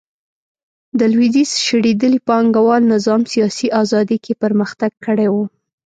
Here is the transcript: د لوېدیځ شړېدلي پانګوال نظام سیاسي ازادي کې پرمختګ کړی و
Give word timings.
د 0.99 1.01
لوېدیځ 1.13 1.51
شړېدلي 1.65 2.19
پانګوال 2.27 2.83
نظام 2.93 3.21
سیاسي 3.33 3.67
ازادي 3.81 4.17
کې 4.23 4.33
پرمختګ 4.43 4.91
کړی 5.05 5.27
و 5.33 5.35